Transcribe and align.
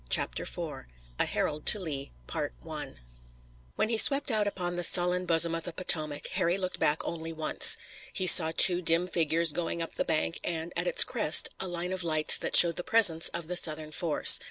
CHAPTER 0.09 0.41
IV 0.41 0.85
A 1.19 1.25
HERALD 1.25 1.67
TO 1.67 1.77
LEE 1.79 2.11
When 3.75 3.89
he 3.89 3.99
swept 3.99 4.31
out 4.31 4.47
upon 4.47 4.75
the 4.75 4.83
sullen 4.83 5.27
bosom 5.27 5.53
of 5.53 5.63
the 5.65 5.73
Potomac, 5.73 6.25
Harry 6.29 6.57
looked 6.57 6.79
back 6.79 7.05
only 7.05 7.31
once. 7.31 7.77
He 8.11 8.25
saw 8.25 8.51
two 8.57 8.81
dim 8.81 9.07
figures 9.07 9.53
going 9.53 9.79
up 9.79 9.93
the 9.93 10.03
bank, 10.03 10.39
and, 10.43 10.73
at 10.75 10.87
its 10.87 11.03
crest, 11.03 11.49
a 11.59 11.67
line 11.67 11.93
of 11.93 12.03
lights 12.03 12.39
that 12.39 12.55
showed 12.55 12.77
the 12.77 12.83
presence 12.83 13.29
of 13.29 13.47
the 13.47 13.55
Southern 13.55 13.91
force. 13.91 14.39